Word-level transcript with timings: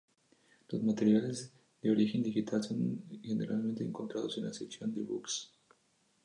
Los 0.69 0.81
materiales 0.81 1.53
de 1.83 1.91
origen 1.91 2.23
digital 2.23 2.63
son 2.63 3.03
generalmente 3.23 3.83
encontrados 3.85 4.35
en 4.39 4.45
la 4.45 4.53
sección 4.55 4.91
de 4.95 5.01
e-books. 5.01 5.51